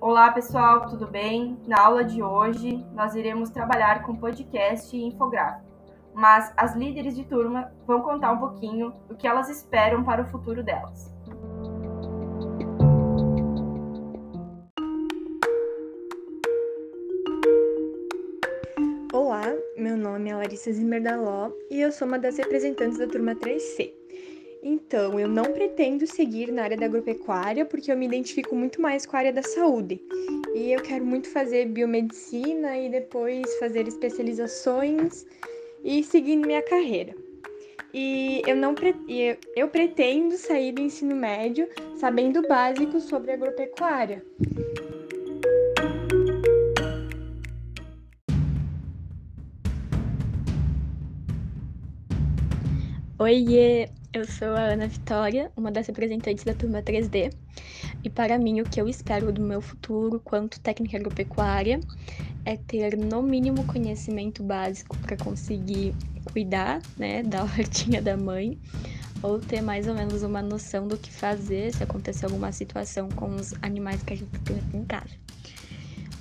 Olá, 0.00 0.30
pessoal, 0.30 0.86
tudo 0.86 1.08
bem? 1.08 1.58
Na 1.66 1.82
aula 1.82 2.04
de 2.04 2.22
hoje, 2.22 2.86
nós 2.94 3.16
iremos 3.16 3.50
trabalhar 3.50 4.04
com 4.04 4.14
podcast 4.14 4.96
e 4.96 5.02
infográfico, 5.02 5.66
mas 6.14 6.52
as 6.56 6.76
líderes 6.76 7.16
de 7.16 7.24
turma 7.24 7.72
vão 7.84 8.00
contar 8.02 8.30
um 8.30 8.38
pouquinho 8.38 8.94
do 9.08 9.16
que 9.16 9.26
elas 9.26 9.50
esperam 9.50 10.04
para 10.04 10.22
o 10.22 10.26
futuro 10.26 10.62
delas. 10.62 11.12
Olá, 19.12 19.42
meu 19.76 19.96
nome 19.96 20.30
é 20.30 20.36
Larissa 20.36 20.72
Zimerdaló 20.72 21.50
e 21.72 21.80
eu 21.80 21.90
sou 21.90 22.06
uma 22.06 22.20
das 22.20 22.38
representantes 22.38 22.98
da 22.98 23.08
turma 23.08 23.34
3C. 23.34 23.92
Então, 24.62 25.18
eu 25.18 25.28
não 25.28 25.44
pretendo 25.44 26.06
seguir 26.06 26.50
na 26.50 26.64
área 26.64 26.76
da 26.76 26.86
agropecuária 26.86 27.64
porque 27.64 27.92
eu 27.92 27.96
me 27.96 28.06
identifico 28.06 28.54
muito 28.54 28.80
mais 28.80 29.06
com 29.06 29.16
a 29.16 29.20
área 29.20 29.32
da 29.32 29.42
saúde. 29.42 30.00
E 30.54 30.72
eu 30.72 30.82
quero 30.82 31.04
muito 31.04 31.28
fazer 31.28 31.66
biomedicina 31.66 32.76
e 32.76 32.88
depois 32.88 33.46
fazer 33.58 33.86
especializações 33.86 35.24
e 35.84 36.02
seguir 36.02 36.36
minha 36.36 36.62
carreira. 36.62 37.14
E 37.94 38.42
eu 38.46 38.56
não 38.56 38.74
eu 39.56 39.68
pretendo 39.68 40.36
sair 40.36 40.72
do 40.72 40.82
ensino 40.82 41.14
médio 41.14 41.68
sabendo 41.96 42.40
o 42.40 42.48
básico 42.48 43.00
sobre 43.00 43.32
agropecuária. 43.32 44.24
Oiê, 53.20 53.88
eu 54.12 54.24
sou 54.24 54.48
a 54.48 54.60
Ana 54.60 54.86
Vitória, 54.86 55.52
uma 55.54 55.70
das 55.70 55.86
representantes 55.86 56.42
da 56.42 56.54
turma 56.54 56.82
3D, 56.82 57.32
e 58.02 58.08
para 58.08 58.38
mim 58.38 58.60
o 58.60 58.64
que 58.64 58.80
eu 58.80 58.88
espero 58.88 59.30
do 59.30 59.42
meu 59.42 59.60
futuro 59.60 60.18
quanto 60.20 60.58
técnica 60.60 60.96
agropecuária 60.96 61.78
é 62.44 62.56
ter 62.56 62.96
no 62.96 63.22
mínimo 63.22 63.64
conhecimento 63.64 64.42
básico 64.42 64.96
para 64.98 65.16
conseguir 65.16 65.94
cuidar, 66.32 66.80
né, 66.96 67.22
da 67.24 67.42
hortinha 67.42 68.00
da 68.00 68.16
mãe, 68.16 68.58
ou 69.22 69.38
ter 69.38 69.60
mais 69.60 69.86
ou 69.86 69.94
menos 69.94 70.22
uma 70.22 70.40
noção 70.40 70.88
do 70.88 70.96
que 70.96 71.12
fazer 71.12 71.74
se 71.74 71.82
acontecer 71.82 72.24
alguma 72.24 72.50
situação 72.50 73.10
com 73.10 73.34
os 73.34 73.52
animais 73.60 74.02
que 74.02 74.14
a 74.14 74.16
gente 74.16 74.38
tem 74.40 74.56
aqui 74.56 74.76
em 74.76 74.84
casa. 74.84 75.14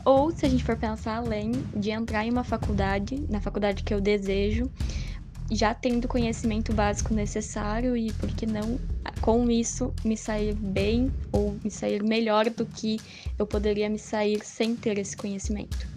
Ou 0.03 0.31
se 0.31 0.45
a 0.45 0.49
gente 0.49 0.63
for 0.63 0.77
pensar 0.77 1.17
além 1.17 1.51
de 1.75 1.91
entrar 1.91 2.25
em 2.25 2.31
uma 2.31 2.43
faculdade, 2.43 3.25
na 3.29 3.39
faculdade 3.39 3.83
que 3.83 3.93
eu 3.93 4.01
desejo, 4.01 4.69
já 5.51 5.73
tendo 5.73 6.07
conhecimento 6.07 6.73
básico 6.73 7.13
necessário 7.13 7.95
e, 7.95 8.11
por 8.13 8.29
que 8.29 8.45
não, 8.45 8.79
com 9.21 9.49
isso, 9.49 9.93
me 10.03 10.17
sair 10.17 10.53
bem 10.53 11.11
ou 11.31 11.55
me 11.63 11.71
sair 11.71 12.03
melhor 12.03 12.49
do 12.49 12.65
que 12.65 12.99
eu 13.37 13.47
poderia 13.47 13.89
me 13.89 13.99
sair 13.99 14.43
sem 14.43 14.75
ter 14.75 14.97
esse 14.97 15.15
conhecimento. 15.15 15.96